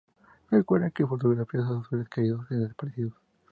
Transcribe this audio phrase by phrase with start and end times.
[0.49, 3.13] Recuerdan con fotografías a sus seres queridos, desaparecidos.